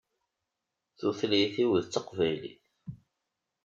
Tutlayt-iw 0.97 1.71
d 1.83 1.85
taqbaylit. 1.93 2.61